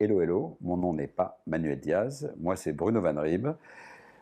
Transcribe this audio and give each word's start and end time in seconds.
Hello, 0.00 0.22
hello, 0.22 0.56
mon 0.60 0.76
nom 0.76 0.94
n'est 0.94 1.08
pas 1.08 1.40
Manuel 1.48 1.80
Diaz, 1.80 2.32
moi 2.38 2.54
c'est 2.54 2.70
Bruno 2.70 3.00
Van 3.00 3.20
Rib. 3.20 3.48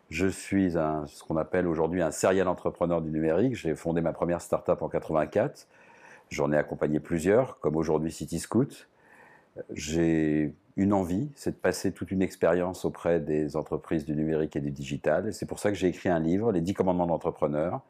Je 0.08 0.26
suis 0.26 0.70
ce 0.70 1.22
qu'on 1.22 1.36
appelle 1.36 1.66
aujourd'hui 1.66 2.00
un 2.00 2.10
serial 2.10 2.48
entrepreneur 2.48 3.02
du 3.02 3.10
numérique. 3.10 3.54
J'ai 3.56 3.74
fondé 3.74 4.00
ma 4.00 4.14
première 4.14 4.40
startup 4.40 4.80
en 4.80 4.88
84. 4.88 5.68
J'en 6.30 6.50
ai 6.50 6.56
accompagné 6.56 6.98
plusieurs, 6.98 7.60
comme 7.60 7.76
aujourd'hui 7.76 8.10
City 8.10 8.38
Scoot. 8.38 8.88
J'ai 9.70 10.54
une 10.78 10.94
envie, 10.94 11.30
c'est 11.34 11.50
de 11.50 11.56
passer 11.56 11.92
toute 11.92 12.10
une 12.10 12.22
expérience 12.22 12.86
auprès 12.86 13.20
des 13.20 13.54
entreprises 13.54 14.06
du 14.06 14.16
numérique 14.16 14.56
et 14.56 14.60
du 14.60 14.70
digital. 14.70 15.34
C'est 15.34 15.44
pour 15.44 15.58
ça 15.58 15.68
que 15.68 15.76
j'ai 15.76 15.88
écrit 15.88 16.08
un 16.08 16.20
livre, 16.20 16.52
Les 16.52 16.62
10 16.62 16.72
commandements 16.72 17.04
de 17.04 17.10
l'entrepreneur. 17.10 17.82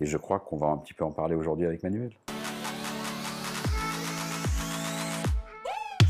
Et 0.00 0.06
je 0.06 0.18
crois 0.18 0.38
qu'on 0.38 0.56
va 0.56 0.68
un 0.68 0.76
petit 0.76 0.94
peu 0.94 1.02
en 1.02 1.10
parler 1.10 1.34
aujourd'hui 1.34 1.66
avec 1.66 1.82
Manuel. 1.82 2.12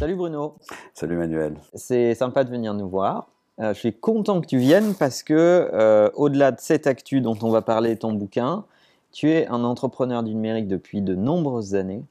Salut 0.04 0.16
Bruno. 0.16 0.56
Salut 0.92 1.16
Manuel. 1.16 1.56
C'est 1.72 2.14
sympa 2.14 2.44
de 2.44 2.50
venir 2.50 2.74
nous 2.74 2.90
voir. 2.90 3.26
Euh, 3.58 3.72
je 3.72 3.78
suis 3.78 3.94
content 3.94 4.42
que 4.42 4.46
tu 4.46 4.58
viennes 4.58 4.92
parce 4.94 5.22
que, 5.22 5.70
euh, 5.72 6.10
au-delà 6.12 6.52
de 6.52 6.60
cette 6.60 6.86
actu 6.86 7.22
dont 7.22 7.38
on 7.40 7.48
va 7.48 7.62
parler, 7.62 7.96
ton 7.96 8.12
bouquin, 8.12 8.66
tu 9.12 9.30
es 9.30 9.46
un 9.46 9.64
entrepreneur 9.64 10.22
du 10.22 10.34
numérique 10.34 10.68
depuis 10.68 11.00
de 11.00 11.14
nombreuses 11.14 11.74
années. 11.74 12.04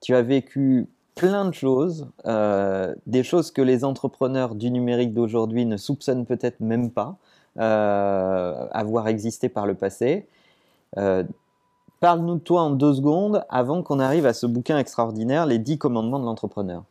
Tu 0.00 0.16
as 0.16 0.22
vécu 0.22 0.88
plein 1.14 1.44
de 1.44 1.54
choses, 1.54 2.08
euh, 2.26 2.92
des 3.06 3.22
choses 3.22 3.52
que 3.52 3.62
les 3.62 3.84
entrepreneurs 3.84 4.56
du 4.56 4.72
numérique 4.72 5.14
d'aujourd'hui 5.14 5.64
ne 5.64 5.76
soupçonnent 5.76 6.26
peut-être 6.26 6.58
même 6.58 6.90
pas 6.90 7.18
avoir 7.54 9.06
existé 9.06 9.48
par 9.48 9.66
le 9.66 9.74
passé. 9.74 10.26
Parle-nous 10.96 12.34
de 12.34 12.40
toi 12.40 12.62
en 12.62 12.70
deux 12.70 12.94
secondes 12.94 13.44
avant 13.48 13.84
qu'on 13.84 14.00
arrive 14.00 14.26
à 14.26 14.32
ce 14.32 14.44
bouquin 14.46 14.76
extraordinaire, 14.76 15.46
Les 15.46 15.60
10 15.60 15.78
commandements 15.78 16.18
de 16.18 16.24
l'entrepreneur. 16.24 16.82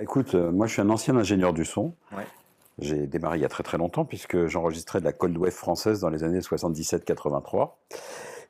Écoute, 0.00 0.34
euh, 0.34 0.52
moi 0.52 0.66
je 0.66 0.72
suis 0.72 0.82
un 0.82 0.90
ancien 0.90 1.16
ingénieur 1.16 1.52
du 1.52 1.64
son. 1.64 1.94
J'ai 2.78 3.06
démarré 3.06 3.38
il 3.38 3.40
y 3.40 3.44
a 3.46 3.48
très 3.48 3.62
très 3.62 3.78
longtemps 3.78 4.04
puisque 4.04 4.46
j'enregistrais 4.46 5.00
de 5.00 5.06
la 5.06 5.12
Cold 5.12 5.36
Wave 5.38 5.52
française 5.52 6.00
dans 6.00 6.10
les 6.10 6.24
années 6.24 6.40
77-83. 6.40 7.70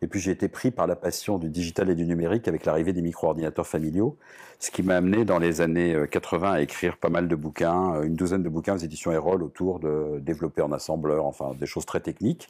Et 0.02 0.06
puis 0.06 0.20
j'ai 0.20 0.30
été 0.30 0.48
pris 0.48 0.70
par 0.70 0.86
la 0.86 0.97
passion 0.97 1.39
du 1.39 1.48
digital 1.48 1.91
et 1.91 1.94
du 1.94 2.05
numérique 2.05 2.48
avec 2.48 2.64
l'arrivée 2.64 2.92
des 2.92 3.02
micro-ordinateurs 3.02 3.66
familiaux, 3.66 4.16
ce 4.58 4.70
qui 4.70 4.83
m'a 4.83 4.97
amené 4.97 5.25
dans 5.25 5.38
les 5.38 5.61
années 5.61 5.97
80 6.11 6.47
euh, 6.47 6.53
à 6.53 6.61
écrire 6.61 6.97
pas 6.97 7.08
mal 7.08 7.28
de 7.28 7.36
bouquins, 7.36 7.97
euh, 7.97 8.03
une 8.03 8.14
douzaine 8.14 8.42
de 8.42 8.48
bouquins 8.48 8.75
aux 8.75 8.78
éditions 8.78 9.12
Erol 9.12 9.42
autour 9.42 9.80
de 9.80 10.19
développer 10.20 10.62
en 10.62 10.72
assembleur, 10.72 11.27
enfin 11.27 11.53
des 11.58 11.66
choses 11.66 11.86
très 11.86 12.00
techniques. 12.00 12.48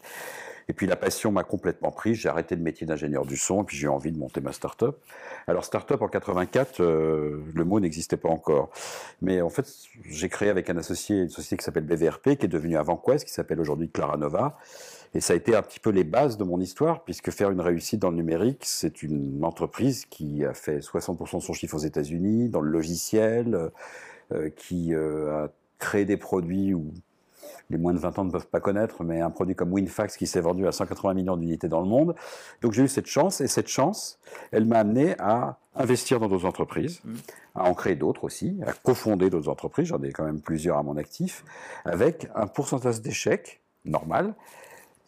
Et 0.69 0.73
puis 0.73 0.87
la 0.87 0.97
passion 0.97 1.31
m'a 1.31 1.45
complètement 1.45 1.93
pris. 1.93 2.15
J'ai 2.15 2.29
arrêté 2.29 2.57
le 2.57 2.63
métier 2.63 2.87
d'ingénieur 2.87 3.25
du 3.25 3.37
son 3.37 3.63
et 3.63 3.67
puis 3.67 3.77
j'ai 3.77 3.87
eu 3.87 3.89
envie 3.89 4.11
de 4.11 4.19
monter 4.19 4.41
ma 4.41 4.53
start-up. 4.53 4.99
Alors 5.47 5.65
start-up 5.65 6.03
en 6.03 6.09
84, 6.09 6.81
euh, 6.81 7.41
le 7.55 7.65
mot 7.65 7.79
n'existait 7.79 8.17
pas 8.17 8.29
encore. 8.29 8.71
Mais 9.23 9.41
en 9.41 9.51
fait, 9.51 9.67
j'ai 10.05 10.29
créé 10.29 10.49
avec 10.49 10.69
un 10.69 10.77
associé 10.77 11.23
une 11.23 11.29
société 11.29 11.59
qui 11.59 11.65
s'appelle 11.65 11.85
BVRP, 11.85 12.37
qui 12.37 12.47
est 12.47 12.49
devenue 12.49 12.77
AvantQuest, 12.77 13.25
qui 13.25 13.33
s'appelle 13.33 13.61
aujourd'hui 13.61 13.89
Claranova. 13.89 14.59
Et 15.17 15.21
ça 15.21 15.33
a 15.33 15.37
été 15.37 15.57
un 15.57 15.63
petit 15.63 15.81
peu 15.81 15.89
les 15.89 16.05
bases 16.05 16.37
de 16.37 16.45
mon 16.45 16.61
histoire, 16.61 17.03
puisque 17.03 17.31
faire 17.31 17.51
une 17.51 17.63
réussite 17.63 18.01
dans 18.01 18.11
le 18.11 18.17
numérique, 18.17 18.65
c'est 18.67 19.03
une 19.03 19.43
entreprise 19.47 20.05
qui 20.05 20.45
a 20.45 20.53
fait 20.53 20.81
60% 20.81 21.39
de 21.39 21.43
son 21.43 21.55
chiffre 21.55 21.75
aux 21.75 21.79
États-Unis, 21.79 22.51
dans 22.51 22.61
le 22.61 22.71
logiciel, 22.71 23.71
euh, 24.33 24.51
qui 24.51 24.93
euh, 24.93 25.45
a 25.45 25.49
créé 25.79 26.05
des 26.05 26.19
produits 26.19 26.75
où 26.75 26.93
les 27.71 27.79
moins 27.79 27.95
de 27.95 27.99
20 27.99 28.19
ans 28.19 28.25
ne 28.27 28.31
peuvent 28.31 28.49
pas 28.49 28.61
connaître, 28.61 29.05
mais 29.05 29.23
un 29.23 29.31
produit 29.31 29.55
comme 29.55 29.73
WinFax 29.73 30.19
qui 30.19 30.27
s'est 30.27 30.43
vendu 30.43 30.67
à 30.67 30.73
180 30.73 31.15
millions 31.15 31.39
d'unités 31.39 31.69
dans 31.69 31.81
le 31.81 31.89
monde. 31.89 32.15
Donc 32.61 32.75
j'ai 32.75 32.83
eu 32.83 32.89
cette 32.89 33.07
chance, 33.07 33.41
et 33.41 33.49
cette 33.49 33.69
chance, 33.69 34.19
elle 34.53 34.67
m'a 34.67 34.81
amené 34.81 35.15
à 35.19 35.57
investir 35.75 36.21
dans 36.21 36.29
d'autres 36.29 36.45
entreprises, 36.45 37.01
mmh. 37.03 37.15
à 37.55 37.65
en 37.65 37.73
créer 37.73 37.97
d'autres 37.97 38.25
aussi, 38.25 38.61
à 38.67 38.75
cofonder 38.75 39.31
d'autres 39.31 39.49
entreprises, 39.49 39.87
j'en 39.87 40.03
ai 40.03 40.13
quand 40.13 40.25
même 40.25 40.43
plusieurs 40.43 40.77
à 40.77 40.83
mon 40.83 40.99
actif, 40.99 41.43
avec 41.87 42.29
un 42.35 42.47
pourcentage 42.47 43.01
d'échecs 43.01 43.63
normal, 43.87 44.35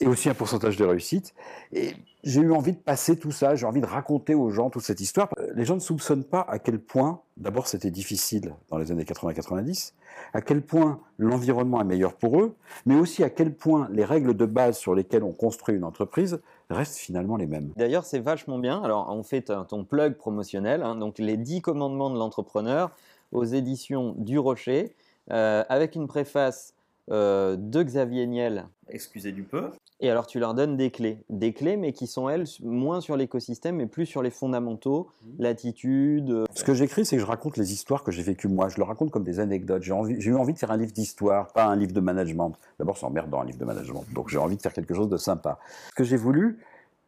et 0.00 0.06
aussi 0.06 0.28
un 0.28 0.34
pourcentage 0.34 0.76
de 0.76 0.84
réussite. 0.84 1.34
Et 1.72 1.94
j'ai 2.24 2.40
eu 2.40 2.52
envie 2.52 2.72
de 2.72 2.78
passer 2.78 3.16
tout 3.16 3.30
ça, 3.30 3.54
j'ai 3.54 3.66
envie 3.66 3.80
de 3.80 3.86
raconter 3.86 4.34
aux 4.34 4.50
gens 4.50 4.70
toute 4.70 4.82
cette 4.82 5.00
histoire. 5.00 5.28
Les 5.54 5.64
gens 5.64 5.74
ne 5.74 5.80
soupçonnent 5.80 6.24
pas 6.24 6.44
à 6.48 6.58
quel 6.58 6.78
point, 6.78 7.20
d'abord 7.36 7.68
c'était 7.68 7.90
difficile 7.90 8.54
dans 8.70 8.78
les 8.78 8.90
années 8.90 9.04
80-90, 9.04 9.92
à 10.34 10.40
quel 10.40 10.62
point 10.62 11.00
l'environnement 11.18 11.80
est 11.80 11.84
meilleur 11.84 12.14
pour 12.14 12.40
eux, 12.40 12.54
mais 12.86 12.96
aussi 12.96 13.22
à 13.22 13.30
quel 13.30 13.54
point 13.54 13.88
les 13.92 14.04
règles 14.04 14.36
de 14.36 14.46
base 14.46 14.78
sur 14.78 14.94
lesquelles 14.94 15.22
on 15.22 15.32
construit 15.32 15.76
une 15.76 15.84
entreprise 15.84 16.40
restent 16.70 16.98
finalement 16.98 17.36
les 17.36 17.46
mêmes. 17.46 17.72
D'ailleurs, 17.76 18.04
c'est 18.04 18.18
vachement 18.18 18.58
bien. 18.58 18.82
Alors, 18.82 19.08
on 19.10 19.22
fait 19.22 19.42
ton 19.42 19.84
plug 19.84 20.16
promotionnel, 20.16 20.82
hein. 20.82 20.96
donc 20.96 21.18
les 21.18 21.36
10 21.36 21.62
commandements 21.62 22.10
de 22.10 22.18
l'entrepreneur 22.18 22.90
aux 23.32 23.44
éditions 23.44 24.14
du 24.18 24.38
Rocher, 24.38 24.94
euh, 25.30 25.64
avec 25.68 25.94
une 25.94 26.08
préface 26.08 26.74
euh, 27.10 27.56
de 27.58 27.82
Xavier 27.82 28.26
Niel. 28.26 28.66
Excusez 28.88 29.32
du 29.32 29.42
peu. 29.42 29.70
Et 30.00 30.10
alors 30.10 30.26
tu 30.26 30.38
leur 30.38 30.54
donnes 30.54 30.76
des 30.76 30.90
clés, 30.90 31.24
des 31.28 31.52
clés 31.52 31.76
mais 31.76 31.92
qui 31.92 32.06
sont 32.06 32.28
elles 32.28 32.44
moins 32.62 33.00
sur 33.00 33.16
l'écosystème 33.16 33.76
mais 33.76 33.86
plus 33.86 34.06
sur 34.06 34.22
les 34.22 34.30
fondamentaux, 34.30 35.08
mmh. 35.08 35.30
l'attitude. 35.40 36.30
Euh, 36.30 36.44
Ce 36.54 36.62
que 36.62 36.72
j'écris 36.72 37.04
c'est 37.04 37.16
que 37.16 37.22
je 37.22 37.26
raconte 37.26 37.56
les 37.56 37.72
histoires 37.72 38.04
que 38.04 38.12
j'ai 38.12 38.22
vécues 38.22 38.48
moi, 38.48 38.68
je 38.68 38.76
le 38.76 38.84
raconte 38.84 39.10
comme 39.10 39.24
des 39.24 39.40
anecdotes. 39.40 39.82
J'ai 39.82 40.30
eu 40.30 40.36
envie 40.36 40.52
de 40.52 40.58
faire 40.58 40.70
un 40.70 40.76
livre 40.76 40.92
d'histoire, 40.92 41.48
pas 41.52 41.64
un 41.64 41.74
livre 41.74 41.92
de 41.92 42.00
management. 42.00 42.54
D'abord 42.78 42.96
c'est 42.96 43.06
emmerdant 43.06 43.40
un 43.40 43.46
livre 43.46 43.58
de 43.58 43.64
management, 43.64 44.04
donc 44.14 44.28
j'ai 44.28 44.38
envie 44.38 44.56
de 44.56 44.62
faire 44.62 44.72
quelque 44.72 44.94
chose 44.94 45.08
de 45.08 45.16
sympa. 45.16 45.58
Ce 45.90 45.94
que 45.96 46.04
j'ai 46.04 46.16
voulu, 46.16 46.58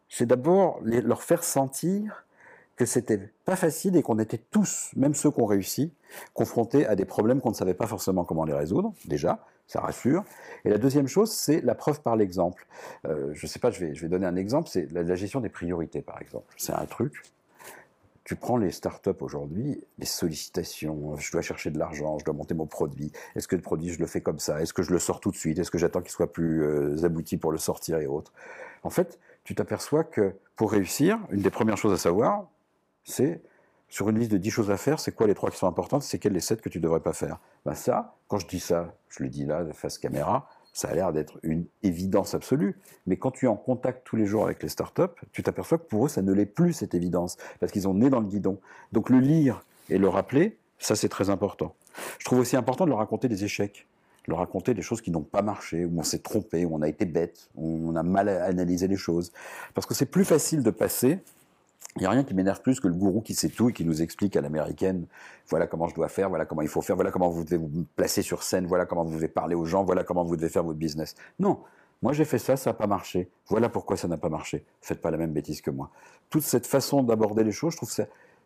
c'est 0.08 0.26
d'abord 0.26 0.80
leur 0.82 1.22
faire 1.22 1.44
sentir 1.44 2.24
que 2.80 2.86
c'était 2.86 3.18
pas 3.44 3.56
facile 3.56 3.94
et 3.96 4.02
qu'on 4.02 4.18
était 4.18 4.38
tous, 4.38 4.90
même 4.96 5.14
ceux 5.14 5.30
qui 5.30 5.38
ont 5.42 5.44
réussi, 5.44 5.92
confrontés 6.32 6.86
à 6.86 6.96
des 6.96 7.04
problèmes 7.04 7.42
qu'on 7.42 7.50
ne 7.50 7.54
savait 7.54 7.74
pas 7.74 7.86
forcément 7.86 8.24
comment 8.24 8.46
les 8.46 8.54
résoudre, 8.54 8.94
déjà 9.04 9.44
ça 9.66 9.82
rassure. 9.82 10.24
Et 10.64 10.70
la 10.70 10.78
deuxième 10.78 11.06
chose, 11.06 11.30
c'est 11.30 11.60
la 11.60 11.74
preuve 11.74 12.00
par 12.00 12.16
l'exemple. 12.16 12.66
Euh, 13.06 13.32
je 13.34 13.46
sais 13.46 13.58
pas, 13.58 13.70
je 13.70 13.80
vais, 13.84 13.94
je 13.94 14.00
vais 14.00 14.08
donner 14.08 14.24
un 14.24 14.34
exemple, 14.34 14.70
c'est 14.70 14.90
la, 14.92 15.14
gestion 15.14 15.40
des 15.40 15.50
priorités, 15.50 16.00
par 16.00 16.22
exemple. 16.22 16.54
C'est 16.56 16.72
un 16.72 16.86
truc. 16.86 17.22
Tu 18.24 18.34
prends 18.34 18.56
les 18.56 18.70
startups 18.70 19.10
aujourd'hui, 19.20 19.84
les 19.98 20.06
sollicitations, 20.06 21.18
je 21.18 21.30
dois 21.30 21.42
chercher 21.42 21.70
de 21.70 21.78
l'argent, 21.78 22.18
je 22.18 22.24
dois 22.24 22.32
monter 22.32 22.54
mon 22.54 22.66
produit. 22.66 23.12
Est-ce 23.36 23.46
que 23.46 23.56
le 23.56 23.62
produit, 23.62 23.90
je 23.90 23.98
le 23.98 24.06
fais 24.06 24.22
comme 24.22 24.38
ça 24.38 24.62
Est-ce 24.62 24.72
que 24.72 24.82
je 24.82 24.90
le 24.90 24.98
sors 24.98 25.20
tout 25.20 25.30
de 25.30 25.36
suite 25.36 25.58
Est-ce 25.58 25.70
que 25.70 25.78
j'attends 25.78 26.00
qu'il 26.00 26.12
soit 26.12 26.32
plus 26.32 26.64
euh, 26.64 27.04
abouti 27.04 27.36
pour 27.36 27.52
le 27.52 27.58
sortir 27.58 27.98
et 27.98 28.06
autres 28.06 28.32
En 28.84 28.90
fait, 28.90 29.18
tu 29.44 29.54
t'aperçois 29.54 30.02
que 30.02 30.32
pour 30.56 30.72
réussir, 30.72 31.18
une 31.30 31.42
des 31.42 31.50
premières 31.50 31.76
choses 31.76 31.92
à 31.92 31.98
savoir, 31.98 32.46
c'est 33.04 33.42
sur 33.88 34.08
une 34.08 34.18
liste 34.18 34.30
de 34.30 34.38
10 34.38 34.50
choses 34.50 34.70
à 34.70 34.76
faire, 34.76 35.00
c'est 35.00 35.12
quoi 35.12 35.26
les 35.26 35.34
trois 35.34 35.50
qui 35.50 35.58
sont 35.58 35.66
importantes, 35.66 36.02
c'est 36.02 36.18
quelles 36.18 36.32
les 36.32 36.40
7 36.40 36.60
que 36.60 36.68
tu 36.68 36.78
ne 36.78 36.82
devrais 36.84 37.00
pas 37.00 37.12
faire 37.12 37.40
ben 37.64 37.74
Ça, 37.74 38.16
quand 38.28 38.38
je 38.38 38.46
dis 38.46 38.60
ça, 38.60 38.94
je 39.08 39.22
le 39.22 39.28
dis 39.28 39.44
là, 39.44 39.64
face 39.72 39.98
caméra, 39.98 40.48
ça 40.72 40.88
a 40.88 40.94
l'air 40.94 41.12
d'être 41.12 41.38
une 41.42 41.64
évidence 41.82 42.34
absolue. 42.34 42.78
Mais 43.06 43.16
quand 43.16 43.32
tu 43.32 43.46
es 43.46 43.48
en 43.48 43.56
contact 43.56 44.06
tous 44.06 44.16
les 44.16 44.26
jours 44.26 44.44
avec 44.44 44.62
les 44.62 44.68
startups, 44.68 45.02
tu 45.32 45.42
t'aperçois 45.42 45.78
que 45.78 45.84
pour 45.84 46.06
eux, 46.06 46.08
ça 46.08 46.22
ne 46.22 46.32
l'est 46.32 46.46
plus, 46.46 46.72
cette 46.72 46.94
évidence, 46.94 47.36
parce 47.58 47.72
qu'ils 47.72 47.88
ont 47.88 47.94
né 47.94 48.10
dans 48.10 48.20
le 48.20 48.26
guidon. 48.26 48.60
Donc 48.92 49.10
le 49.10 49.18
lire 49.18 49.64
et 49.88 49.98
le 49.98 50.08
rappeler, 50.08 50.58
ça 50.78 50.94
c'est 50.94 51.08
très 51.08 51.28
important. 51.28 51.74
Je 52.18 52.24
trouve 52.24 52.38
aussi 52.38 52.56
important 52.56 52.84
de 52.84 52.90
leur 52.90 52.98
raconter 52.98 53.28
des 53.28 53.44
échecs, 53.44 53.88
de 54.26 54.30
leur 54.30 54.38
raconter 54.38 54.74
des 54.74 54.82
choses 54.82 55.00
qui 55.00 55.10
n'ont 55.10 55.22
pas 55.22 55.42
marché, 55.42 55.84
où 55.84 55.98
on 55.98 56.04
s'est 56.04 56.20
trompé, 56.20 56.64
où 56.64 56.76
on 56.76 56.82
a 56.82 56.88
été 56.88 57.04
bête, 57.04 57.50
où 57.56 57.90
on 57.90 57.96
a 57.96 58.04
mal 58.04 58.28
analysé 58.28 58.86
les 58.86 58.96
choses. 58.96 59.32
Parce 59.74 59.86
que 59.86 59.94
c'est 59.94 60.06
plus 60.06 60.24
facile 60.24 60.62
de 60.62 60.70
passer 60.70 61.18
il 61.96 62.00
n'y 62.00 62.06
a 62.06 62.10
rien 62.10 62.22
qui 62.22 62.34
m'énerve 62.34 62.62
plus 62.62 62.78
que 62.78 62.86
le 62.86 62.94
gourou 62.94 63.20
qui 63.20 63.34
sait 63.34 63.48
tout 63.48 63.70
et 63.70 63.72
qui 63.72 63.84
nous 63.84 64.00
explique 64.00 64.36
à 64.36 64.40
l'américaine, 64.40 65.06
voilà 65.48 65.66
comment 65.66 65.88
je 65.88 65.94
dois 65.94 66.08
faire, 66.08 66.28
voilà 66.28 66.46
comment 66.46 66.62
il 66.62 66.68
faut 66.68 66.82
faire, 66.82 66.94
voilà 66.94 67.10
comment 67.10 67.28
vous 67.28 67.42
devez 67.44 67.56
vous 67.56 67.84
placer 67.96 68.22
sur 68.22 68.42
scène, 68.42 68.66
voilà 68.66 68.86
comment 68.86 69.04
vous 69.04 69.14
devez 69.14 69.28
parler 69.28 69.54
aux 69.56 69.64
gens, 69.64 69.82
voilà 69.84 70.04
comment 70.04 70.24
vous 70.24 70.36
devez 70.36 70.48
faire 70.48 70.62
votre 70.62 70.78
business. 70.78 71.16
Non, 71.40 71.60
moi 72.02 72.12
j'ai 72.12 72.24
fait 72.24 72.38
ça, 72.38 72.56
ça 72.56 72.70
n'a 72.70 72.74
pas 72.74 72.86
marché. 72.86 73.28
Voilà 73.48 73.68
pourquoi 73.68 73.96
ça 73.96 74.06
n'a 74.06 74.16
pas 74.16 74.28
marché. 74.28 74.64
Faites 74.80 75.00
pas 75.00 75.10
la 75.10 75.16
même 75.16 75.32
bêtise 75.32 75.60
que 75.60 75.70
moi. 75.70 75.90
Toute 76.30 76.42
cette 76.42 76.66
façon 76.66 77.02
d'aborder 77.02 77.42
les 77.42 77.52
choses, 77.52 77.72
je 77.72 77.78
trouve 77.78 77.94
que 77.94 78.02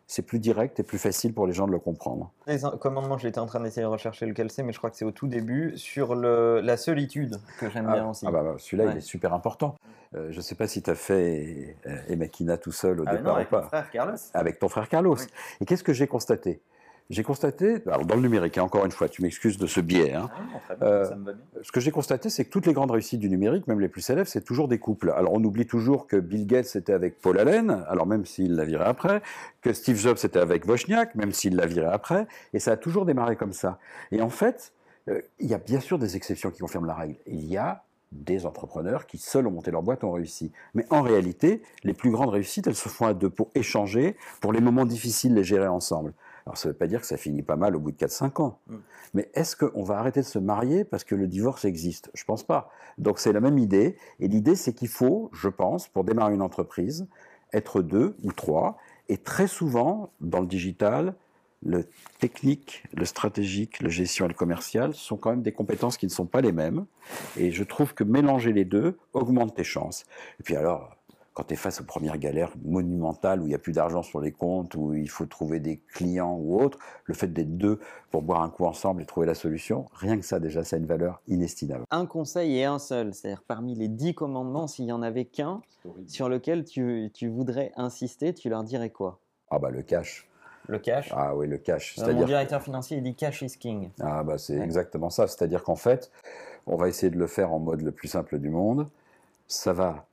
c'est 0.07 0.21
plus 0.21 0.39
direct 0.39 0.79
et 0.79 0.83
plus 0.83 0.97
facile 0.97 1.33
pour 1.33 1.47
les 1.47 1.53
gens 1.53 1.67
de 1.67 1.71
le 1.71 1.79
comprendre. 1.79 2.31
Les 2.47 2.59
commandements, 2.79 3.17
j'étais 3.17 3.39
en 3.39 3.45
train 3.45 3.59
d'essayer 3.59 3.81
de 3.81 3.87
rechercher 3.87 4.25
lequel 4.25 4.51
c'est, 4.51 4.63
mais 4.63 4.71
je 4.71 4.77
crois 4.77 4.89
que 4.89 4.97
c'est 4.97 5.05
au 5.05 5.11
tout 5.11 5.27
début, 5.27 5.77
sur 5.77 6.15
le, 6.15 6.61
la 6.61 6.77
solitude, 6.77 7.37
que 7.59 7.69
j'aime 7.69 7.87
ah, 7.89 7.93
bien 7.93 8.09
aussi. 8.09 8.25
Ah 8.27 8.31
bah, 8.31 8.43
bah 8.43 8.55
celui-là, 8.57 8.91
il 8.91 8.97
est 8.97 9.01
super 9.01 9.33
important. 9.33 9.75
Euh, 10.15 10.31
je 10.31 10.37
ne 10.37 10.41
sais 10.41 10.55
pas 10.55 10.67
si 10.67 10.81
tu 10.81 10.89
as 10.89 10.95
fait 10.95 11.75
euh, 11.87 11.97
Emakina 12.07 12.57
tout 12.57 12.71
seul 12.71 13.01
au 13.01 13.03
ah 13.07 13.15
départ 13.15 13.35
avec 13.35 13.47
ou 13.47 13.51
pas. 13.51 13.61
Ton 13.61 13.67
frère 13.67 13.89
Carlos. 13.91 14.17
Avec 14.33 14.59
ton 14.59 14.69
frère 14.69 14.89
Carlos. 14.89 15.17
Et 15.59 15.65
qu'est-ce 15.65 15.83
que 15.83 15.93
j'ai 15.93 16.07
constaté? 16.07 16.61
J'ai 17.09 17.23
constaté, 17.23 17.77
alors 17.85 18.05
dans 18.05 18.15
le 18.15 18.21
numérique, 18.21 18.57
hein, 18.57 18.63
encore 18.63 18.85
une 18.85 18.91
fois, 18.91 19.07
tu 19.07 19.21
m'excuses 19.21 19.57
de 19.57 19.67
ce 19.67 19.79
biais. 19.79 20.13
Hein, 20.13 20.29
ah 20.69 20.73
euh, 20.81 21.05
ça 21.05 21.15
me 21.15 21.25
va 21.25 21.33
bien. 21.33 21.43
Ce 21.61 21.71
que 21.71 21.79
j'ai 21.79 21.91
constaté, 21.91 22.29
c'est 22.29 22.45
que 22.45 22.49
toutes 22.49 22.65
les 22.65 22.73
grandes 22.73 22.91
réussites 22.91 23.19
du 23.19 23.29
numérique, 23.29 23.67
même 23.67 23.79
les 23.79 23.89
plus 23.89 24.01
célèbres, 24.01 24.27
c'est 24.27 24.43
toujours 24.43 24.67
des 24.67 24.79
couples. 24.79 25.13
Alors 25.15 25.33
on 25.33 25.43
oublie 25.43 25.67
toujours 25.67 26.07
que 26.07 26.17
Bill 26.17 26.47
Gates 26.47 26.75
était 26.75 26.93
avec 26.93 27.21
Paul 27.21 27.37
Allen, 27.39 27.83
alors 27.87 28.07
même 28.07 28.25
s'il 28.25 28.55
l'a 28.55 28.65
viré 28.65 28.85
après, 28.85 29.21
que 29.61 29.71
Steve 29.71 29.97
Jobs 29.97 30.17
était 30.23 30.39
avec 30.39 30.65
Wozniak, 30.65 31.13
même 31.15 31.31
s'il 31.31 31.55
l'a 31.55 31.67
viré 31.67 31.87
après, 31.87 32.27
et 32.53 32.59
ça 32.59 32.71
a 32.71 32.77
toujours 32.77 33.05
démarré 33.05 33.35
comme 33.35 33.53
ça. 33.53 33.77
Et 34.11 34.21
en 34.21 34.29
fait, 34.29 34.73
il 35.07 35.47
y 35.47 35.53
a 35.53 35.59
bien 35.59 35.79
sûr 35.79 35.99
des 35.99 36.15
exceptions 36.15 36.49
qui 36.49 36.61
confirment 36.61 36.87
la 36.87 36.95
règle. 36.95 37.15
Il 37.27 37.45
y 37.45 37.57
a 37.57 37.83
des 38.11 38.45
entrepreneurs 38.45 39.05
qui 39.05 39.17
seuls 39.17 39.45
ont 39.47 39.51
monté 39.51 39.71
leur 39.71 39.83
boîte 39.83 40.03
ont 40.03 40.11
réussi. 40.11 40.51
Mais 40.73 40.85
en 40.89 41.01
réalité, 41.01 41.61
les 41.83 41.93
plus 41.93 42.11
grandes 42.11 42.29
réussites, 42.29 42.67
elles 42.67 42.75
se 42.75 42.89
font 42.89 43.05
à 43.05 43.13
deux 43.13 43.29
pour 43.29 43.49
échanger, 43.55 44.15
pour 44.41 44.53
les 44.53 44.61
moments 44.61 44.85
difficiles 44.85 45.33
les 45.33 45.43
gérer 45.43 45.67
ensemble. 45.67 46.13
Alors 46.45 46.57
ça 46.57 46.67
ne 46.67 46.73
veut 46.73 46.77
pas 46.77 46.87
dire 46.87 47.01
que 47.01 47.07
ça 47.07 47.17
finit 47.17 47.41
pas 47.41 47.55
mal 47.55 47.75
au 47.75 47.79
bout 47.79 47.91
de 47.91 47.97
4-5 47.97 48.41
ans. 48.41 48.59
Mm. 48.67 48.75
Mais 49.15 49.31
est-ce 49.33 49.55
qu'on 49.55 49.83
va 49.83 49.97
arrêter 49.97 50.21
de 50.21 50.25
se 50.25 50.39
marier 50.39 50.83
parce 50.83 51.03
que 51.03 51.15
le 51.15 51.27
divorce 51.27 51.65
existe? 51.65 52.11
Je 52.13 52.23
pense 52.23 52.43
pas. 52.43 52.69
Donc 52.97 53.19
c'est 53.19 53.33
la 53.33 53.39
même 53.39 53.57
idée. 53.57 53.97
Et 54.19 54.27
l'idée, 54.27 54.55
c'est 54.55 54.73
qu'il 54.73 54.87
faut, 54.87 55.29
je 55.33 55.49
pense, 55.49 55.87
pour 55.87 56.03
démarrer 56.03 56.33
une 56.33 56.43
entreprise, 56.43 57.07
être 57.51 57.81
deux 57.81 58.15
ou 58.23 58.31
trois. 58.31 58.77
Et 59.09 59.17
très 59.17 59.47
souvent, 59.47 60.11
dans 60.21 60.39
le 60.39 60.47
digital, 60.47 61.15
le 61.63 61.85
technique, 62.19 62.83
le 62.93 63.05
stratégique, 63.05 63.79
le 63.79 63.89
gestion 63.89 64.25
et 64.25 64.27
le 64.27 64.35
commercial 64.35 64.93
sont 64.93 65.17
quand 65.17 65.31
même 65.31 65.41
des 65.41 65.51
compétences 65.51 65.97
qui 65.97 66.05
ne 66.05 66.11
sont 66.11 66.27
pas 66.27 66.41
les 66.41 66.51
mêmes. 66.51 66.85
Et 67.37 67.51
je 67.51 67.63
trouve 67.63 67.95
que 67.95 68.03
mélanger 68.03 68.53
les 68.53 68.65
deux 68.65 68.99
augmente 69.13 69.55
tes 69.55 69.63
chances. 69.63 70.05
Et 70.39 70.43
puis 70.43 70.55
alors, 70.55 70.95
quand 71.35 71.43
tu 71.43 71.53
es 71.53 71.57
face 71.57 71.81
aux 71.81 71.83
premières 71.83 72.17
galères 72.17 72.53
monumentales 72.63 73.41
où 73.41 73.45
il 73.45 73.49
n'y 73.49 73.55
a 73.55 73.59
plus 73.59 73.73
d'argent 73.73 74.01
sur 74.01 74.21
les 74.21 74.31
comptes, 74.31 74.73
où 74.75 74.93
il 74.93 75.09
faut 75.09 75.25
trouver 75.25 75.59
des 75.59 75.77
clients 75.93 76.37
ou 76.39 76.59
autre, 76.61 76.79
le 77.03 77.13
fait 77.13 77.27
d'être 77.27 77.57
deux 77.57 77.79
pour 78.09 78.21
boire 78.21 78.41
un 78.41 78.49
coup 78.49 78.65
ensemble 78.65 79.01
et 79.01 79.05
trouver 79.05 79.27
la 79.27 79.35
solution, 79.35 79.85
rien 79.93 80.17
que 80.17 80.25
ça 80.25 80.39
déjà, 80.39 80.63
ça 80.63 80.77
a 80.77 80.79
une 80.79 80.85
valeur 80.85 81.21
inestimable. 81.27 81.83
Un 81.91 82.05
conseil 82.05 82.57
et 82.57 82.63
un 82.63 82.79
seul, 82.79 83.13
c'est-à-dire 83.13 83.43
parmi 83.45 83.75
les 83.75 83.89
dix 83.89 84.15
commandements, 84.15 84.67
s'il 84.67 84.85
n'y 84.85 84.93
en 84.93 85.01
avait 85.01 85.25
qu'un 85.25 85.61
sur 86.07 86.29
lequel 86.29 86.63
tu, 86.63 87.11
tu 87.13 87.27
voudrais 87.27 87.73
insister, 87.75 88.33
tu 88.33 88.49
leur 88.49 88.63
dirais 88.63 88.89
quoi? 88.89 89.19
Ah 89.51 89.59
bah 89.59 89.69
le 89.69 89.81
cash. 89.83 90.27
Le 90.67 90.79
cash? 90.79 91.11
Ah 91.13 91.35
oui, 91.35 91.47
le 91.47 91.57
cash. 91.57 91.99
Euh, 91.99 92.13
Mon 92.13 92.23
directeur 92.23 92.61
financier, 92.61 92.97
il 92.97 93.03
dit 93.03 93.13
cash 93.13 93.41
is 93.43 93.57
king. 93.59 93.89
Ah 93.99 94.23
bah 94.23 94.37
c'est 94.37 94.57
Ouais. 94.57 94.63
exactement 94.63 95.09
ça. 95.11 95.27
C'est-à-dire 95.27 95.63
qu'en 95.63 95.75
fait, 95.75 96.11
on 96.65 96.75
va 96.77 96.87
essayer 96.87 97.11
de 97.11 97.17
le 97.19 97.27
faire 97.27 97.53
en 97.53 97.59
mode 97.59 97.81
le 97.81 97.91
plus 97.91 98.07
simple 98.07 98.39
du 98.39 98.49
monde. 98.49 98.87
Ça 99.47 99.73
va, 99.73 100.07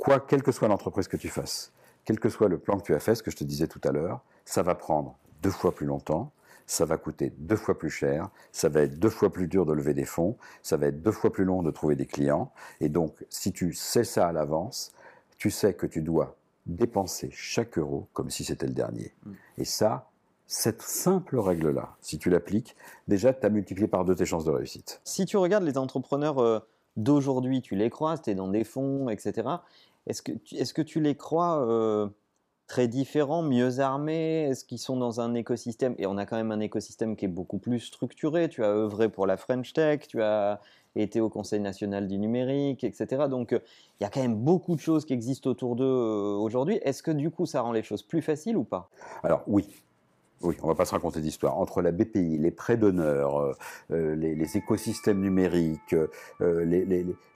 quoi, 0.00 0.18
quelle 0.18 0.42
que 0.42 0.50
soit 0.50 0.66
l'entreprise 0.66 1.06
que 1.06 1.16
tu 1.16 1.28
fasses, 1.28 1.72
quel 2.04 2.18
que 2.18 2.28
soit 2.28 2.48
le 2.48 2.58
plan 2.58 2.78
que 2.78 2.84
tu 2.84 2.94
as 2.94 3.00
fait, 3.00 3.14
ce 3.14 3.22
que 3.22 3.30
je 3.30 3.36
te 3.36 3.44
disais 3.44 3.68
tout 3.68 3.80
à 3.84 3.92
l'heure, 3.92 4.22
ça 4.44 4.62
va 4.62 4.74
prendre 4.74 5.16
deux 5.42 5.50
fois 5.50 5.74
plus 5.74 5.86
longtemps, 5.86 6.32
ça 6.66 6.84
va 6.84 6.96
coûter 6.96 7.32
deux 7.38 7.56
fois 7.56 7.78
plus 7.78 7.90
cher, 7.90 8.30
ça 8.52 8.68
va 8.68 8.82
être 8.82 8.98
deux 8.98 9.10
fois 9.10 9.30
plus 9.30 9.46
dur 9.46 9.66
de 9.66 9.72
lever 9.72 9.94
des 9.94 10.04
fonds, 10.04 10.36
ça 10.62 10.76
va 10.76 10.86
être 10.86 11.02
deux 11.02 11.12
fois 11.12 11.30
plus 11.30 11.44
long 11.44 11.62
de 11.62 11.70
trouver 11.70 11.96
des 11.96 12.06
clients. 12.06 12.52
Et 12.80 12.88
donc, 12.88 13.24
si 13.28 13.52
tu 13.52 13.72
sais 13.72 14.04
ça 14.04 14.28
à 14.28 14.32
l'avance, 14.32 14.92
tu 15.36 15.50
sais 15.50 15.74
que 15.74 15.86
tu 15.86 16.02
dois 16.02 16.36
dépenser 16.66 17.30
chaque 17.32 17.78
euro 17.78 18.08
comme 18.12 18.30
si 18.30 18.44
c'était 18.44 18.66
le 18.66 18.74
dernier. 18.74 19.14
Et 19.58 19.64
ça, 19.64 20.10
cette 20.46 20.82
simple 20.82 21.38
règle-là, 21.38 21.96
si 22.00 22.18
tu 22.18 22.30
l'appliques, 22.30 22.76
déjà, 23.08 23.32
tu 23.32 23.44
as 23.46 23.50
multiplié 23.50 23.88
par 23.88 24.04
deux 24.04 24.14
tes 24.14 24.26
chances 24.26 24.44
de 24.44 24.50
réussite. 24.50 25.00
Si 25.04 25.26
tu 25.26 25.36
regardes 25.36 25.64
les 25.64 25.78
entrepreneurs 25.78 26.38
euh, 26.38 26.60
d'aujourd'hui, 26.96 27.62
tu 27.62 27.74
les 27.76 27.90
croises, 27.90 28.22
tu 28.22 28.30
es 28.30 28.34
dans 28.34 28.48
des 28.48 28.64
fonds, 28.64 29.08
etc. 29.08 29.48
Est-ce 30.06 30.22
que, 30.22 30.32
est-ce 30.52 30.74
que 30.74 30.82
tu 30.82 31.00
les 31.00 31.14
crois 31.14 31.64
euh, 31.66 32.08
très 32.66 32.88
différents, 32.88 33.42
mieux 33.42 33.80
armés? 33.80 34.42
Est-ce 34.42 34.64
qu'ils 34.64 34.78
sont 34.78 34.96
dans 34.96 35.20
un 35.20 35.34
écosystème? 35.34 35.94
Et 35.98 36.06
on 36.06 36.16
a 36.16 36.26
quand 36.26 36.36
même 36.36 36.52
un 36.52 36.60
écosystème 36.60 37.16
qui 37.16 37.26
est 37.26 37.28
beaucoup 37.28 37.58
plus 37.58 37.80
structuré. 37.80 38.48
Tu 38.48 38.64
as 38.64 38.70
œuvré 38.70 39.08
pour 39.08 39.26
la 39.26 39.36
French 39.36 39.72
Tech, 39.72 40.06
tu 40.08 40.22
as 40.22 40.60
été 40.96 41.20
au 41.20 41.28
Conseil 41.28 41.60
national 41.60 42.08
du 42.08 42.18
numérique, 42.18 42.84
etc. 42.84 43.28
Donc 43.28 43.52
euh, 43.52 43.60
il 44.00 44.04
y 44.04 44.06
a 44.06 44.10
quand 44.10 44.20
même 44.20 44.36
beaucoup 44.36 44.74
de 44.74 44.80
choses 44.80 45.04
qui 45.04 45.12
existent 45.12 45.50
autour 45.50 45.76
d'eux 45.76 45.84
euh, 45.84 46.36
aujourd'hui. 46.36 46.80
Est-ce 46.82 47.02
que 47.02 47.10
du 47.10 47.30
coup 47.30 47.46
ça 47.46 47.60
rend 47.60 47.72
les 47.72 47.82
choses 47.82 48.02
plus 48.02 48.22
faciles 48.22 48.56
ou 48.56 48.64
pas? 48.64 48.90
Alors 49.22 49.42
oui, 49.46 49.68
oui, 50.42 50.56
on 50.62 50.68
va 50.68 50.74
pas 50.74 50.86
se 50.86 50.92
raconter 50.92 51.20
d'histoire. 51.20 51.58
Entre 51.58 51.82
la 51.82 51.92
BPI, 51.92 52.38
les 52.38 52.50
prêts 52.50 52.76
d'honneur, 52.76 53.38
euh, 53.38 53.52
euh, 53.90 54.14
les, 54.14 54.56
écosystèmes 54.56 55.20
numériques, 55.20 55.94
euh, 55.94 56.64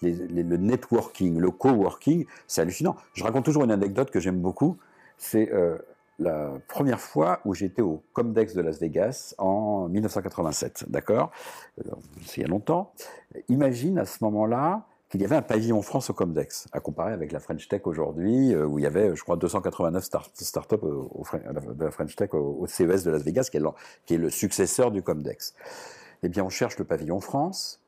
le 0.03 0.57
networking, 0.57 1.39
le 1.39 1.51
coworking, 1.51 2.25
c'est 2.47 2.63
hallucinant. 2.63 2.97
Je 3.13 3.23
raconte 3.23 3.45
toujours 3.45 3.65
une 3.65 3.71
anecdote 3.71 4.11
que 4.11 4.21
j'aime 4.21 4.41
beaucoup. 4.41 4.79
C'est 5.19 5.51
la 6.19 6.53
première 6.69 7.01
fois 7.01 7.41
où 7.45 7.55
j'étais 7.55 7.83
au 7.83 8.03
Comdex 8.13 8.55
de 8.55 8.63
Las 8.63 8.81
Vegas 8.81 9.35
en 9.39 9.89
1987, 9.89 10.87
d'accord? 10.89 11.31
C'est 12.25 12.41
il 12.41 12.43
y 12.43 12.45
a 12.45 12.49
longtemps. 12.49 12.93
Imagine 13.49 13.99
à 13.99 14.05
ce 14.05 14.23
moment-là 14.25 14.87
qu'il 15.15 15.23
y 15.23 15.27
avait 15.27 15.37
un 15.37 15.43
pavillon 15.43 15.81
France 15.81 16.11
au 16.11 16.13
Comdex, 16.13 16.67
à 16.73 16.81
comparer 16.81 17.13
avec 17.13 17.31
la 17.31 17.39
French 17.39 17.69
Tech 17.69 17.83
aujourd'hui, 17.85 18.53
euh, 18.53 18.67
où 18.67 18.81
il 18.81 18.83
y 18.83 18.87
avait, 18.87 19.15
je 19.15 19.23
crois, 19.23 19.37
289 19.37 20.03
start- 20.03 20.33
startups 20.35 20.75
de 20.75 21.85
la 21.85 21.93
French 21.93 22.17
Tech 22.17 22.35
au, 22.35 22.67
CES 22.67 23.05
de 23.05 23.13
Las 23.13 23.23
Vegas, 23.23 23.47
qui 23.49 23.59
est, 23.59 23.61
le, 23.61 23.69
qui 24.07 24.15
est 24.15 24.19
le 24.19 24.29
successeur 24.29 24.91
du 24.91 25.03
Comdex. 25.03 25.55
Eh 26.25 26.29
bien, 26.29 26.43
on 26.43 26.49
cherche 26.49 26.77
le 26.79 26.85
pavillon 26.85 27.21
France, 27.21 27.81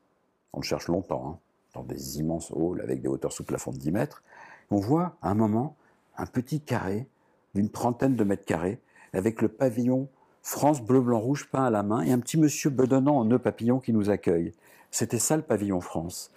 on 0.53 0.61
le 0.61 0.65
cherche 0.65 0.87
longtemps, 0.87 1.29
hein, 1.29 1.39
dans 1.75 1.83
des 1.83 2.21
immenses 2.21 2.53
halls 2.53 2.81
avec 2.81 3.03
des 3.03 3.09
hauteurs 3.09 3.33
sous 3.33 3.43
plafond 3.43 3.73
de 3.73 3.79
10 3.79 3.91
mètres. 3.91 4.23
On 4.71 4.79
voit 4.79 5.17
à 5.21 5.31
un 5.31 5.35
moment 5.35 5.75
un 6.17 6.27
petit 6.27 6.61
carré 6.61 7.09
d'une 7.57 7.71
trentaine 7.71 8.15
de 8.15 8.23
mètres 8.23 8.45
carrés, 8.45 8.79
avec 9.13 9.43
le 9.43 9.49
pavillon 9.49 10.09
France 10.43 10.81
bleu, 10.81 11.01
blanc, 11.01 11.19
rouge 11.19 11.49
peint 11.51 11.65
à 11.65 11.71
la 11.71 11.83
main, 11.83 12.03
et 12.03 12.13
un 12.13 12.21
petit 12.21 12.39
monsieur 12.39 12.71
bedonnant 12.71 13.17
en 13.17 13.25
nœud 13.25 13.41
papillon 13.41 13.81
qui 13.81 13.93
nous 13.93 14.11
accueille. 14.11 14.53
C'était 14.91 15.19
ça 15.19 15.37
le 15.37 15.43
pavillon 15.43 15.81
France. 15.81 16.31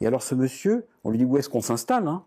Et 0.00 0.06
alors 0.06 0.22
ce 0.22 0.34
monsieur, 0.34 0.86
on 1.04 1.10
lui 1.10 1.18
dit 1.18 1.24
où 1.24 1.36
est-ce 1.36 1.48
qu'on 1.48 1.62
s'installe 1.62 2.06
hein? 2.08 2.24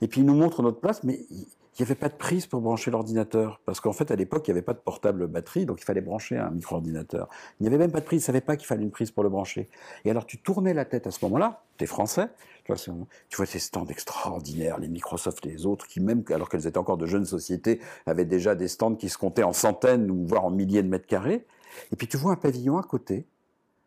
Et 0.00 0.08
puis 0.08 0.20
il 0.20 0.26
nous 0.26 0.34
montre 0.34 0.62
notre 0.62 0.80
place, 0.80 1.02
mais 1.02 1.24
il 1.30 1.82
n'y 1.82 1.86
avait 1.86 1.94
pas 1.94 2.10
de 2.10 2.14
prise 2.14 2.46
pour 2.46 2.60
brancher 2.60 2.90
l'ordinateur. 2.90 3.60
Parce 3.64 3.80
qu'en 3.80 3.92
fait, 3.92 4.10
à 4.10 4.16
l'époque, 4.16 4.46
il 4.46 4.50
n'y 4.50 4.58
avait 4.58 4.62
pas 4.64 4.74
de 4.74 4.78
portable 4.78 5.26
batterie, 5.26 5.64
donc 5.64 5.80
il 5.80 5.84
fallait 5.84 6.02
brancher 6.02 6.36
un 6.36 6.50
micro-ordinateur. 6.50 7.28
Il 7.58 7.62
n'y 7.62 7.68
avait 7.68 7.78
même 7.78 7.90
pas 7.90 8.00
de 8.00 8.04
prise, 8.04 8.20
il 8.20 8.24
ne 8.24 8.26
savait 8.26 8.42
pas 8.42 8.56
qu'il 8.56 8.66
fallait 8.66 8.82
une 8.82 8.90
prise 8.90 9.10
pour 9.10 9.22
le 9.22 9.30
brancher. 9.30 9.70
Et 10.04 10.10
alors 10.10 10.26
tu 10.26 10.38
tournais 10.38 10.74
la 10.74 10.84
tête 10.84 11.06
à 11.06 11.10
ce 11.10 11.24
moment-là, 11.24 11.62
tu 11.78 11.84
es 11.84 11.86
français, 11.86 12.28
tu 12.64 12.72
vois, 12.72 12.94
tu 13.28 13.36
vois 13.36 13.46
ces 13.46 13.58
stands 13.58 13.86
extraordinaires, 13.86 14.78
les 14.78 14.88
Microsoft 14.88 15.46
et 15.46 15.50
les 15.50 15.64
autres, 15.64 15.86
qui 15.86 16.00
même, 16.00 16.22
alors 16.30 16.50
qu'elles 16.50 16.66
étaient 16.66 16.78
encore 16.78 16.98
de 16.98 17.06
jeunes 17.06 17.24
sociétés, 17.24 17.80
avaient 18.04 18.26
déjà 18.26 18.54
des 18.54 18.68
stands 18.68 18.94
qui 18.94 19.08
se 19.08 19.16
comptaient 19.16 19.42
en 19.42 19.54
centaines 19.54 20.10
ou 20.10 20.26
voire 20.26 20.44
en 20.44 20.50
milliers 20.50 20.82
de 20.82 20.88
mètres 20.88 21.06
carrés. 21.06 21.46
Et 21.90 21.96
puis 21.96 22.06
tu 22.06 22.18
vois 22.18 22.32
un 22.32 22.36
pavillon 22.36 22.76
à 22.76 22.82
côté, 22.82 23.26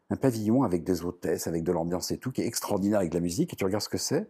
un 0.09 0.15
pavillon 0.15 0.63
avec 0.63 0.83
des 0.83 1.03
hôtesses, 1.03 1.47
avec 1.47 1.63
de 1.63 1.71
l'ambiance 1.71 2.11
et 2.11 2.17
tout, 2.17 2.31
qui 2.31 2.41
est 2.41 2.47
extraordinaire 2.47 2.99
avec 2.99 3.11
de 3.11 3.15
la 3.15 3.21
musique, 3.21 3.53
et 3.53 3.55
tu 3.55 3.65
regardes 3.65 3.83
ce 3.83 3.89
que 3.89 3.97
c'est, 3.97 4.27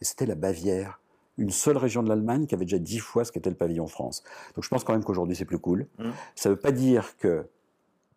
et 0.00 0.04
c'était 0.04 0.26
la 0.26 0.34
Bavière, 0.34 1.00
une 1.36 1.50
seule 1.50 1.76
région 1.76 2.02
de 2.02 2.08
l'Allemagne 2.08 2.46
qui 2.46 2.54
avait 2.54 2.64
déjà 2.64 2.78
dix 2.78 2.98
fois 2.98 3.24
ce 3.24 3.32
qu'était 3.32 3.50
le 3.50 3.56
pavillon 3.56 3.86
France. 3.86 4.24
Donc 4.54 4.64
je 4.64 4.68
pense 4.68 4.84
quand 4.84 4.92
même 4.92 5.04
qu'aujourd'hui 5.04 5.36
c'est 5.36 5.44
plus 5.44 5.58
cool. 5.58 5.86
Mhm. 5.98 6.12
Ça 6.34 6.48
ne 6.48 6.54
veut 6.54 6.60
pas 6.60 6.72
dire 6.72 7.16
que 7.16 7.46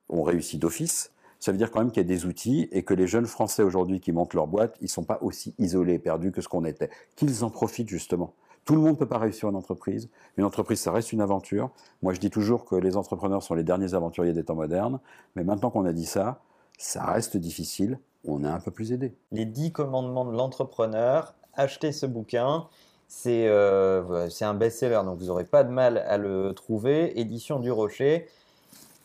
on 0.10 0.24
réussit 0.24 0.60
d'office, 0.60 1.12
ça 1.40 1.52
veut 1.52 1.58
dire 1.58 1.72
quand 1.72 1.80
même 1.80 1.92
qu'il 1.92 2.02
y 2.02 2.06
a 2.06 2.08
des 2.08 2.26
outils 2.26 2.68
et 2.72 2.84
que 2.84 2.94
les 2.94 3.08
jeunes 3.08 3.26
Français 3.26 3.64
aujourd'hui 3.64 4.00
qui 4.00 4.12
montent 4.12 4.34
leur 4.34 4.48
boîte, 4.48 4.78
ils 4.82 4.90
sont 4.90 5.04
pas 5.04 5.20
aussi 5.22 5.56
isolés 5.58 5.94
et 5.94 6.00
perdus 6.00 6.32
que 6.32 6.42
ce 6.42 6.48
qu'on 6.48 6.66
était. 6.66 6.90
Qu'ils 7.16 7.44
en 7.44 7.50
profitent 7.50 7.90
justement. 7.90 8.34
Tout 8.66 8.76
le 8.76 8.82
monde 8.82 8.92
ne 8.92 8.98
peut 8.98 9.08
pas 9.08 9.18
réussir 9.18 9.50
une 9.50 9.56
entreprise. 9.56 10.10
Une 10.38 10.44
entreprise, 10.44 10.80
ça 10.80 10.92
reste 10.92 11.14
une 11.14 11.22
aventure. 11.22 11.72
Moi, 12.04 12.14
je 12.14 12.20
dis 12.20 12.30
toujours 12.30 12.66
que 12.66 12.76
les 12.76 12.96
entrepreneurs 12.96 13.42
sont 13.42 13.56
les 13.56 13.64
derniers 13.64 13.96
aventuriers 13.96 14.34
des 14.34 14.44
temps 14.44 14.54
modernes. 14.54 15.00
Mais 15.36 15.44
maintenant 15.44 15.72
qu'on 15.72 15.86
a 15.86 15.94
dit 15.94 16.06
ça, 16.06 16.42
ça 16.82 17.06
reste 17.06 17.38
difficile. 17.38 18.00
On 18.28 18.44
est 18.44 18.48
un 18.48 18.60
peu 18.60 18.72
plus 18.72 18.92
aidé. 18.92 19.14
Les 19.32 19.46
10 19.46 19.72
commandements 19.72 20.26
de 20.26 20.32
l'entrepreneur. 20.36 21.34
Achetez 21.54 21.92
ce 21.92 22.06
bouquin. 22.06 22.68
C'est 23.08 23.48
euh, 23.48 24.28
un 24.42 24.54
best-seller, 24.54 25.02
donc 25.06 25.20
vous 25.20 25.26
n'aurez 25.26 25.44
pas 25.44 25.64
de 25.64 25.70
mal 25.70 25.98
à 26.00 26.18
le 26.18 26.54
trouver. 26.54 27.20
Édition 27.20 27.60
du 27.60 27.72
Rocher. 27.72 28.28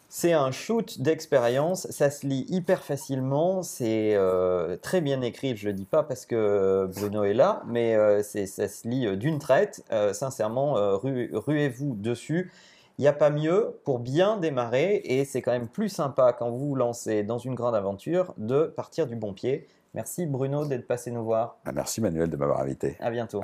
C'est 0.08 0.32
un 0.32 0.52
shoot 0.52 1.00
d'expérience. 1.00 1.86
Ça 1.90 2.08
se 2.10 2.26
lit 2.26 2.46
hyper 2.48 2.82
facilement. 2.84 3.62
C'est 3.62 4.14
euh, 4.14 4.76
très 4.76 5.00
bien 5.00 5.20
écrit. 5.22 5.56
Je 5.56 5.66
ne 5.66 5.72
le 5.72 5.76
dis 5.76 5.84
pas 5.84 6.02
parce 6.02 6.24
que 6.24 6.88
Bruno 6.94 7.24
est 7.24 7.34
là, 7.34 7.62
mais 7.66 7.96
euh, 7.96 8.22
ça 8.22 8.68
se 8.68 8.86
lit 8.88 9.16
d'une 9.16 9.38
traite. 9.38 9.82
Sincèrement, 10.12 10.74
ru- 10.98 11.30
ruez-vous 11.34 11.94
dessus. 11.96 12.52
Il 12.98 13.02
n'y 13.02 13.08
a 13.08 13.12
pas 13.12 13.28
mieux 13.28 13.78
pour 13.84 13.98
bien 13.98 14.38
démarrer 14.38 15.02
et 15.04 15.26
c'est 15.26 15.42
quand 15.42 15.52
même 15.52 15.68
plus 15.68 15.90
sympa 15.90 16.32
quand 16.32 16.50
vous 16.50 16.68
vous 16.68 16.74
lancez 16.74 17.24
dans 17.24 17.36
une 17.36 17.54
grande 17.54 17.74
aventure 17.74 18.32
de 18.38 18.64
partir 18.64 19.06
du 19.06 19.16
bon 19.16 19.34
pied. 19.34 19.68
Merci 19.92 20.24
Bruno 20.24 20.64
d'être 20.64 20.86
passé 20.86 21.10
nous 21.10 21.24
voir. 21.24 21.58
Ah, 21.66 21.72
Merci 21.72 22.00
Manuel 22.00 22.30
de 22.30 22.36
m'avoir 22.36 22.60
invité. 22.60 22.96
À 23.00 23.10
bientôt. 23.10 23.42